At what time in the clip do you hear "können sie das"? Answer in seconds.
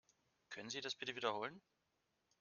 0.49-0.95